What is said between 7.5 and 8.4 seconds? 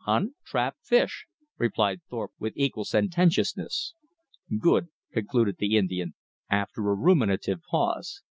pause.